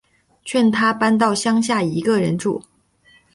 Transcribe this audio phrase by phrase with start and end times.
[0.43, 2.63] 劝他搬到乡下一起住